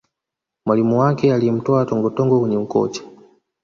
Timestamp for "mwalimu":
0.65-0.99